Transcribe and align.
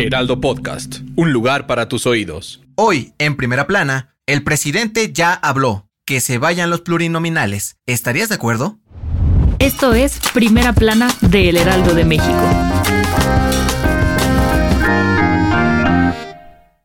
Heraldo 0.00 0.40
Podcast. 0.40 1.00
Un 1.14 1.32
lugar 1.32 1.66
para 1.66 1.86
tus 1.86 2.06
oídos. 2.06 2.62
Hoy, 2.74 3.12
en 3.18 3.36
primera 3.36 3.66
plana, 3.66 4.16
el 4.26 4.42
presidente 4.42 5.12
ya 5.12 5.34
habló. 5.34 5.88
Que 6.06 6.20
se 6.20 6.38
vayan 6.38 6.70
los 6.70 6.80
plurinominales. 6.80 7.76
¿Estarías 7.86 8.30
de 8.30 8.36
acuerdo? 8.36 8.78
Esto 9.58 9.92
es 9.92 10.18
Primera 10.32 10.72
Plana 10.72 11.14
de 11.20 11.50
El 11.50 11.58
Heraldo 11.58 11.94
de 11.94 12.04
México. 12.06 12.40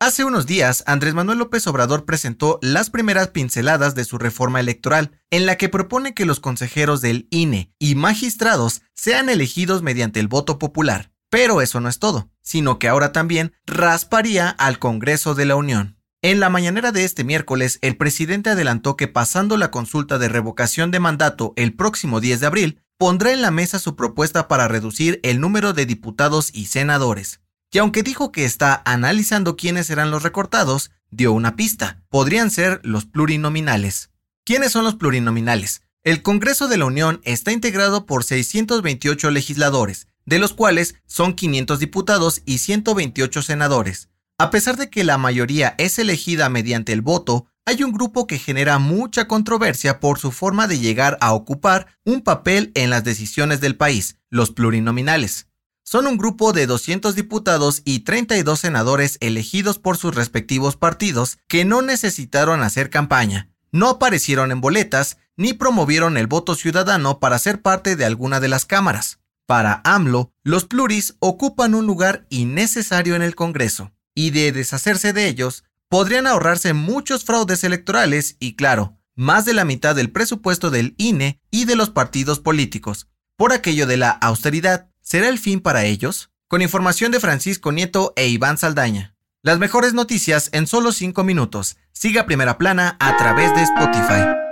Hace 0.00 0.24
unos 0.24 0.46
días, 0.46 0.82
Andrés 0.86 1.14
Manuel 1.14 1.38
López 1.38 1.66
Obrador 1.68 2.04
presentó 2.04 2.58
las 2.60 2.90
primeras 2.90 3.28
pinceladas 3.28 3.94
de 3.94 4.04
su 4.04 4.18
reforma 4.18 4.60
electoral, 4.60 5.12
en 5.30 5.46
la 5.46 5.56
que 5.56 5.68
propone 5.68 6.14
que 6.14 6.26
los 6.26 6.40
consejeros 6.40 7.00
del 7.00 7.28
INE 7.30 7.72
y 7.78 7.94
magistrados 7.94 8.82
sean 8.94 9.30
elegidos 9.30 9.82
mediante 9.82 10.20
el 10.20 10.28
voto 10.28 10.58
popular. 10.58 11.13
Pero 11.34 11.60
eso 11.60 11.80
no 11.80 11.88
es 11.88 11.98
todo, 11.98 12.30
sino 12.42 12.78
que 12.78 12.86
ahora 12.86 13.10
también 13.10 13.54
rasparía 13.66 14.50
al 14.50 14.78
Congreso 14.78 15.34
de 15.34 15.46
la 15.46 15.56
Unión. 15.56 15.98
En 16.22 16.38
la 16.38 16.48
mañanera 16.48 16.92
de 16.92 17.04
este 17.04 17.24
miércoles, 17.24 17.80
el 17.82 17.96
presidente 17.96 18.50
adelantó 18.50 18.96
que 18.96 19.08
pasando 19.08 19.56
la 19.56 19.72
consulta 19.72 20.18
de 20.18 20.28
revocación 20.28 20.92
de 20.92 21.00
mandato 21.00 21.52
el 21.56 21.74
próximo 21.74 22.20
10 22.20 22.38
de 22.38 22.46
abril, 22.46 22.82
pondrá 22.98 23.32
en 23.32 23.42
la 23.42 23.50
mesa 23.50 23.80
su 23.80 23.96
propuesta 23.96 24.46
para 24.46 24.68
reducir 24.68 25.18
el 25.24 25.40
número 25.40 25.72
de 25.72 25.86
diputados 25.86 26.50
y 26.54 26.66
senadores. 26.66 27.40
Y 27.72 27.78
aunque 27.78 28.04
dijo 28.04 28.30
que 28.30 28.44
está 28.44 28.80
analizando 28.84 29.56
quiénes 29.56 29.88
serán 29.88 30.12
los 30.12 30.22
recortados, 30.22 30.92
dio 31.10 31.32
una 31.32 31.56
pista. 31.56 32.00
Podrían 32.10 32.52
ser 32.52 32.80
los 32.84 33.06
plurinominales. 33.06 34.10
¿Quiénes 34.44 34.70
son 34.70 34.84
los 34.84 34.94
plurinominales? 34.94 35.82
El 36.04 36.22
Congreso 36.22 36.68
de 36.68 36.76
la 36.76 36.84
Unión 36.84 37.20
está 37.24 37.50
integrado 37.50 38.06
por 38.06 38.22
628 38.22 39.32
legisladores, 39.32 40.06
de 40.26 40.38
los 40.38 40.52
cuales 40.52 40.96
son 41.06 41.34
500 41.34 41.78
diputados 41.78 42.42
y 42.44 42.58
128 42.58 43.42
senadores. 43.42 44.08
A 44.38 44.50
pesar 44.50 44.76
de 44.76 44.90
que 44.90 45.04
la 45.04 45.18
mayoría 45.18 45.74
es 45.78 45.98
elegida 45.98 46.48
mediante 46.48 46.92
el 46.92 47.02
voto, 47.02 47.46
hay 47.66 47.82
un 47.82 47.92
grupo 47.92 48.26
que 48.26 48.38
genera 48.38 48.78
mucha 48.78 49.26
controversia 49.26 50.00
por 50.00 50.18
su 50.18 50.32
forma 50.32 50.66
de 50.66 50.78
llegar 50.78 51.16
a 51.20 51.32
ocupar 51.32 51.86
un 52.04 52.20
papel 52.20 52.72
en 52.74 52.90
las 52.90 53.04
decisiones 53.04 53.60
del 53.60 53.76
país, 53.76 54.18
los 54.28 54.50
plurinominales. 54.50 55.46
Son 55.82 56.06
un 56.06 56.16
grupo 56.16 56.52
de 56.52 56.66
200 56.66 57.14
diputados 57.14 57.82
y 57.84 58.00
32 58.00 58.58
senadores 58.58 59.18
elegidos 59.20 59.78
por 59.78 59.96
sus 59.96 60.14
respectivos 60.14 60.76
partidos 60.76 61.38
que 61.46 61.64
no 61.64 61.82
necesitaron 61.82 62.62
hacer 62.62 62.90
campaña, 62.90 63.50
no 63.70 63.88
aparecieron 63.88 64.50
en 64.50 64.60
boletas 64.60 65.18
ni 65.36 65.52
promovieron 65.52 66.16
el 66.16 66.26
voto 66.26 66.54
ciudadano 66.54 67.18
para 67.18 67.38
ser 67.38 67.60
parte 67.60 67.96
de 67.96 68.04
alguna 68.04 68.40
de 68.40 68.48
las 68.48 68.66
cámaras. 68.66 69.20
Para 69.46 69.82
AMLO, 69.84 70.32
los 70.42 70.64
pluris 70.64 71.16
ocupan 71.18 71.74
un 71.74 71.86
lugar 71.86 72.26
innecesario 72.30 73.14
en 73.14 73.22
el 73.22 73.34
Congreso, 73.34 73.92
y 74.14 74.30
de 74.30 74.52
deshacerse 74.52 75.12
de 75.12 75.28
ellos, 75.28 75.64
podrían 75.88 76.26
ahorrarse 76.26 76.72
muchos 76.72 77.24
fraudes 77.24 77.62
electorales 77.62 78.36
y, 78.40 78.56
claro, 78.56 78.98
más 79.14 79.44
de 79.44 79.52
la 79.52 79.64
mitad 79.64 79.94
del 79.94 80.10
presupuesto 80.10 80.70
del 80.70 80.94
INE 80.96 81.40
y 81.50 81.66
de 81.66 81.76
los 81.76 81.90
partidos 81.90 82.40
políticos. 82.40 83.08
Por 83.36 83.52
aquello 83.52 83.86
de 83.86 83.96
la 83.96 84.10
austeridad, 84.10 84.88
¿será 85.02 85.28
el 85.28 85.38
fin 85.38 85.60
para 85.60 85.84
ellos? 85.84 86.30
Con 86.48 86.62
información 86.62 87.12
de 87.12 87.20
Francisco 87.20 87.70
Nieto 87.70 88.12
e 88.16 88.28
Iván 88.28 88.58
Saldaña. 88.58 89.14
Las 89.42 89.58
mejores 89.58 89.92
noticias 89.92 90.48
en 90.52 90.66
solo 90.66 90.90
5 90.90 91.22
minutos. 91.22 91.76
Siga 91.92 92.24
Primera 92.24 92.56
Plana 92.56 92.96
a 92.98 93.16
través 93.16 93.54
de 93.54 93.62
Spotify. 93.62 94.43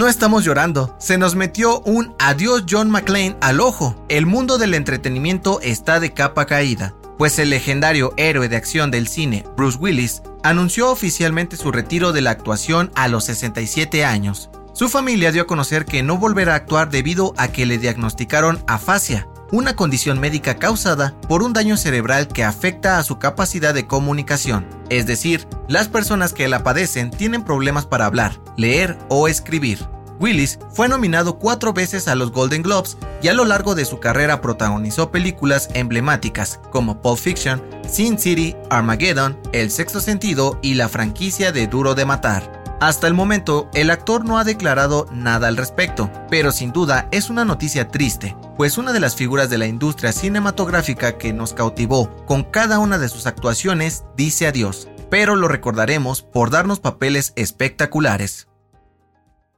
No 0.00 0.08
estamos 0.08 0.46
llorando, 0.46 0.96
se 0.98 1.18
nos 1.18 1.34
metió 1.34 1.80
un 1.80 2.14
adiós 2.18 2.64
John 2.66 2.90
McClane 2.90 3.36
al 3.42 3.60
ojo. 3.60 4.02
El 4.08 4.24
mundo 4.24 4.56
del 4.56 4.72
entretenimiento 4.72 5.60
está 5.60 6.00
de 6.00 6.14
capa 6.14 6.46
caída, 6.46 6.94
pues 7.18 7.38
el 7.38 7.50
legendario 7.50 8.14
héroe 8.16 8.48
de 8.48 8.56
acción 8.56 8.90
del 8.90 9.08
cine, 9.08 9.44
Bruce 9.58 9.76
Willis, 9.76 10.22
anunció 10.42 10.90
oficialmente 10.90 11.58
su 11.58 11.70
retiro 11.70 12.12
de 12.12 12.22
la 12.22 12.30
actuación 12.30 12.90
a 12.94 13.08
los 13.08 13.24
67 13.24 14.06
años. 14.06 14.48
Su 14.72 14.88
familia 14.88 15.32
dio 15.32 15.42
a 15.42 15.46
conocer 15.46 15.84
que 15.84 16.02
no 16.02 16.16
volverá 16.16 16.54
a 16.54 16.56
actuar 16.56 16.88
debido 16.88 17.34
a 17.36 17.48
que 17.48 17.66
le 17.66 17.76
diagnosticaron 17.76 18.64
afasia, 18.66 19.28
una 19.52 19.76
condición 19.76 20.20
médica 20.20 20.56
causada 20.56 21.14
por 21.28 21.42
un 21.42 21.52
daño 21.52 21.76
cerebral 21.76 22.28
que 22.28 22.44
afecta 22.44 22.98
a 22.98 23.02
su 23.02 23.18
capacidad 23.18 23.74
de 23.74 23.86
comunicación. 23.86 24.66
Es 24.88 25.06
decir, 25.06 25.46
las 25.68 25.88
personas 25.88 26.32
que 26.32 26.48
la 26.48 26.62
padecen 26.62 27.10
tienen 27.10 27.44
problemas 27.44 27.86
para 27.86 28.06
hablar, 28.06 28.40
leer 28.56 28.98
o 29.08 29.28
escribir. 29.28 29.86
Willis 30.20 30.58
fue 30.70 30.86
nominado 30.86 31.38
cuatro 31.38 31.72
veces 31.72 32.06
a 32.06 32.14
los 32.14 32.30
Golden 32.30 32.62
Globes 32.62 32.98
y 33.22 33.28
a 33.28 33.32
lo 33.32 33.46
largo 33.46 33.74
de 33.74 33.86
su 33.86 34.00
carrera 34.00 34.42
protagonizó 34.42 35.10
películas 35.10 35.70
emblemáticas 35.72 36.60
como 36.70 37.00
Pulp 37.00 37.18
Fiction, 37.18 37.62
Sin 37.88 38.18
City, 38.18 38.54
Armageddon, 38.68 39.38
El 39.52 39.70
Sexto 39.70 40.00
Sentido 40.00 40.58
y 40.62 40.74
la 40.74 40.90
franquicia 40.90 41.52
de 41.52 41.66
Duro 41.66 41.94
de 41.94 42.04
Matar. 42.04 42.59
Hasta 42.80 43.06
el 43.06 43.12
momento, 43.12 43.68
el 43.74 43.90
actor 43.90 44.24
no 44.24 44.38
ha 44.38 44.44
declarado 44.44 45.06
nada 45.12 45.48
al 45.48 45.58
respecto, 45.58 46.10
pero 46.30 46.50
sin 46.50 46.72
duda 46.72 47.08
es 47.12 47.28
una 47.28 47.44
noticia 47.44 47.88
triste, 47.88 48.34
pues 48.56 48.78
una 48.78 48.94
de 48.94 49.00
las 49.00 49.14
figuras 49.14 49.50
de 49.50 49.58
la 49.58 49.66
industria 49.66 50.12
cinematográfica 50.12 51.18
que 51.18 51.34
nos 51.34 51.52
cautivó 51.52 52.24
con 52.24 52.42
cada 52.42 52.78
una 52.78 52.96
de 52.96 53.10
sus 53.10 53.26
actuaciones 53.26 54.04
dice 54.16 54.46
adiós, 54.46 54.88
pero 55.10 55.36
lo 55.36 55.46
recordaremos 55.46 56.22
por 56.22 56.48
darnos 56.48 56.80
papeles 56.80 57.34
espectaculares. 57.36 58.48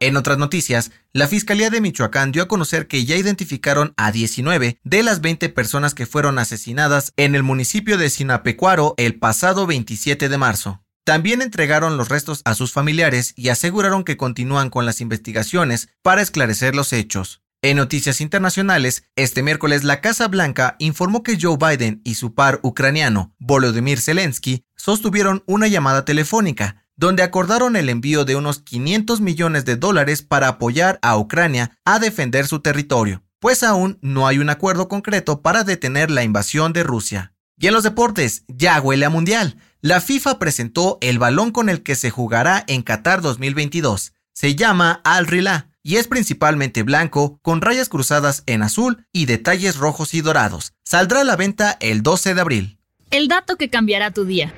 En 0.01 0.17
otras 0.17 0.37
noticias, 0.37 0.91
la 1.13 1.29
Fiscalía 1.29 1.71
de 1.71 1.81
Michoacán 1.81 2.33
dio 2.33 2.43
a 2.43 2.49
conocer 2.49 2.89
que 2.89 3.05
ya 3.05 3.15
identificaron 3.15 3.95
a 3.97 4.11
19 4.11 4.81
de 4.83 5.03
las 5.05 5.21
20 5.21 5.49
personas 5.51 5.95
que 5.95 6.07
fueron 6.07 6.41
asesinadas 6.41 7.13
en 7.17 7.37
el 7.37 7.45
municipio 7.45 7.99
de 7.99 8.11
Sinapecuaro 8.11 8.95
el 8.97 9.21
pasado 9.21 9.65
27 9.69 10.29
de 10.29 10.39
marzo. 10.39 10.82
También 11.05 11.43
entregaron 11.43 11.97
los 11.97 12.09
restos 12.09 12.43
a 12.45 12.55
sus 12.55 12.73
familiares 12.73 13.33
y 13.37 13.49
aseguraron 13.49 14.05
que 14.05 14.17
continúan 14.17 14.71
con 14.71 14.87
las 14.87 15.01
investigaciones 15.01 15.89
para 16.03 16.23
esclarecer 16.23 16.77
los 16.77 16.93
hechos. 16.93 17.43
En 17.61 17.77
noticias 17.77 18.21
internacionales, 18.21 19.05
este 19.17 19.43
miércoles 19.43 19.83
la 19.83 20.01
Casa 20.01 20.29
Blanca 20.29 20.77
informó 20.79 21.23
que 21.23 21.39
Joe 21.41 21.57
Biden 21.57 22.01
y 22.05 22.15
su 22.15 22.35
par 22.35 22.61
ucraniano, 22.63 23.35
Volodymyr 23.39 24.01
Zelensky, 24.01 24.65
sostuvieron 24.77 25.43
una 25.47 25.67
llamada 25.69 26.05
telefónica, 26.05 26.85
donde 26.97 27.23
acordaron 27.23 27.75
el 27.75 27.89
envío 27.89 28.25
de 28.25 28.37
unos 28.37 28.61
500 28.61 29.21
millones 29.21 29.65
de 29.65 29.77
dólares 29.77 30.23
para 30.23 30.49
apoyar 30.49 30.99
a 31.03 31.17
Ucrania 31.17 31.79
a 31.85 31.99
defender 31.99 32.47
su 32.47 32.61
territorio, 32.61 33.25
pues 33.41 33.65
aún 33.65 33.99
no 34.03 34.29
hay 34.29 34.39
un 34.39 34.51
acuerdo 34.51 34.89
concreto 34.89 35.43
para 35.43 35.65
detener 35.65 36.11
la 36.11 36.23
invasión 36.23 36.73
de 36.73 36.85
Rusia. 36.85 37.33
Y 37.59 37.69
en 37.69 37.75
los 37.75 37.85
deportes, 37.85 38.45
ya 38.49 38.81
huele 38.81 39.05
a 39.05 39.11
mundial. 39.11 39.57
La 39.85 40.01
FIFA 40.01 40.39
presentó 40.39 40.99
el 41.01 41.19
balón 41.19 41.51
con 41.51 41.69
el 41.69 41.83
que 41.83 41.97
se 41.97 42.09
jugará 42.09 42.63
en 42.69 42.83
Qatar 42.83 43.21
2022. 43.21 44.13
Se 44.33 44.55
llama 44.55 45.01
Al 45.03 45.27
Rila 45.27 45.71
y 45.83 45.97
es 45.97 46.07
principalmente 46.07 46.85
blanco 46.85 47.41
con 47.43 47.61
rayas 47.61 47.89
cruzadas 47.89 48.45
en 48.47 48.63
azul 48.63 49.09
y 49.13 49.27
detalles 49.27 49.79
rojos 49.79 50.15
y 50.15 50.21
dorados. 50.21 50.75
Saldrá 50.85 51.23
a 51.23 51.25
la 51.25 51.35
venta 51.35 51.79
el 51.81 52.05
12 52.05 52.35
de 52.35 52.41
abril. 52.41 52.79
El 53.11 53.27
dato 53.27 53.57
que 53.57 53.71
cambiará 53.71 54.13
tu 54.13 54.25
día. 54.25 54.55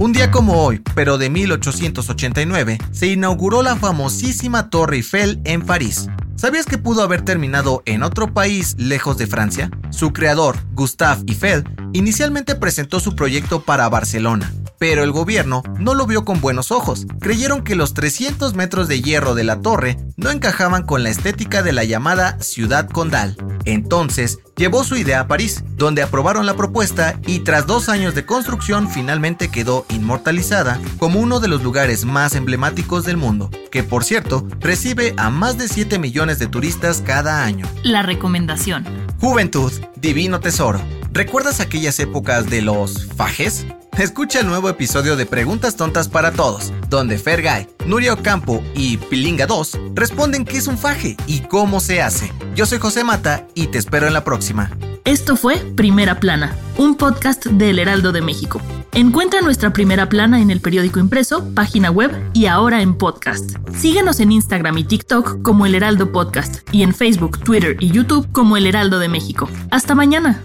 Un 0.00 0.12
día 0.12 0.32
como 0.32 0.64
hoy, 0.64 0.82
pero 0.96 1.16
de 1.16 1.30
1889, 1.30 2.78
se 2.90 3.06
inauguró 3.06 3.62
la 3.62 3.76
famosísima 3.76 4.70
Torre 4.70 4.96
Eiffel 4.96 5.40
en 5.44 5.64
París. 5.64 6.08
¿Sabías 6.36 6.66
que 6.66 6.78
pudo 6.78 7.02
haber 7.02 7.22
terminado 7.22 7.82
en 7.86 8.02
otro 8.02 8.34
país 8.34 8.74
lejos 8.76 9.16
de 9.16 9.26
Francia? 9.26 9.70
Su 9.90 10.12
creador, 10.12 10.56
Gustave 10.72 11.22
Eiffel, 11.28 11.64
inicialmente 11.92 12.56
presentó 12.56 12.98
su 12.98 13.14
proyecto 13.14 13.62
para 13.62 13.88
Barcelona, 13.88 14.52
pero 14.78 15.04
el 15.04 15.12
gobierno 15.12 15.62
no 15.78 15.94
lo 15.94 16.06
vio 16.06 16.24
con 16.24 16.40
buenos 16.40 16.70
ojos. 16.70 17.06
Creyeron 17.20 17.62
que 17.62 17.76
los 17.76 17.94
300 17.94 18.54
metros 18.54 18.88
de 18.88 19.00
hierro 19.00 19.34
de 19.34 19.44
la 19.44 19.60
torre 19.60 19.98
no 20.16 20.30
encajaban 20.30 20.84
con 20.84 21.02
la 21.02 21.10
estética 21.10 21.62
de 21.62 21.72
la 21.72 21.84
llamada 21.84 22.38
ciudad 22.40 22.88
condal. 22.88 23.36
Entonces, 23.64 24.38
llevó 24.56 24.84
su 24.84 24.96
idea 24.96 25.20
a 25.20 25.26
París, 25.26 25.64
donde 25.76 26.02
aprobaron 26.02 26.46
la 26.46 26.54
propuesta 26.54 27.18
y 27.26 27.40
tras 27.40 27.66
dos 27.66 27.88
años 27.88 28.14
de 28.14 28.26
construcción 28.26 28.90
finalmente 28.90 29.48
quedó 29.48 29.86
inmortalizada 29.90 30.80
como 30.98 31.20
uno 31.20 31.40
de 31.40 31.48
los 31.48 31.62
lugares 31.62 32.04
más 32.04 32.34
emblemáticos 32.34 33.04
del 33.04 33.16
mundo, 33.16 33.50
que 33.70 33.82
por 33.82 34.04
cierto 34.04 34.46
recibe 34.60 35.14
a 35.16 35.30
más 35.30 35.58
de 35.58 35.68
7 35.68 35.98
millones 35.98 36.38
de 36.38 36.46
turistas 36.46 37.02
cada 37.04 37.44
año. 37.44 37.66
La 37.82 38.02
recomendación. 38.02 38.84
Juventud, 39.20 39.72
divino 39.96 40.40
tesoro. 40.40 40.80
¿Recuerdas 41.12 41.60
aquellas 41.60 41.98
épocas 42.00 42.50
de 42.50 42.60
los 42.60 43.06
fajes? 43.16 43.66
Escucha 43.98 44.40
el 44.40 44.48
nuevo 44.48 44.68
episodio 44.68 45.14
de 45.14 45.24
Preguntas 45.24 45.76
Tontas 45.76 46.08
para 46.08 46.32
Todos, 46.32 46.72
donde 46.88 47.16
Fergay, 47.16 47.68
Nuria 47.86 48.12
Ocampo 48.12 48.60
y 48.74 48.96
Pilinga 48.96 49.46
2 49.46 49.78
responden 49.94 50.44
qué 50.44 50.56
es 50.56 50.66
un 50.66 50.78
faje 50.78 51.16
y 51.28 51.42
cómo 51.42 51.78
se 51.78 52.02
hace. 52.02 52.32
Yo 52.56 52.66
soy 52.66 52.78
José 52.78 53.04
Mata 53.04 53.46
y 53.54 53.68
te 53.68 53.78
espero 53.78 54.08
en 54.08 54.12
la 54.12 54.24
próxima. 54.24 54.72
Esto 55.04 55.36
fue 55.36 55.58
Primera 55.76 56.18
Plana, 56.18 56.56
un 56.76 56.96
podcast 56.96 57.46
del 57.46 57.78
Heraldo 57.78 58.10
de 58.10 58.20
México. 58.20 58.60
Encuentra 58.92 59.42
nuestra 59.42 59.72
Primera 59.72 60.08
Plana 60.08 60.40
en 60.40 60.50
el 60.50 60.60
periódico 60.60 60.98
impreso, 60.98 61.54
página 61.54 61.92
web 61.92 62.10
y 62.32 62.46
ahora 62.46 62.82
en 62.82 62.94
podcast. 62.98 63.56
Síguenos 63.76 64.18
en 64.18 64.32
Instagram 64.32 64.76
y 64.78 64.84
TikTok 64.84 65.42
como 65.42 65.66
El 65.66 65.74
Heraldo 65.76 66.10
Podcast 66.10 66.68
y 66.72 66.82
en 66.82 66.94
Facebook, 66.94 67.38
Twitter 67.44 67.76
y 67.78 67.92
YouTube 67.92 68.26
como 68.32 68.56
El 68.56 68.66
Heraldo 68.66 68.98
de 68.98 69.08
México. 69.08 69.48
Hasta 69.70 69.94
mañana. 69.94 70.44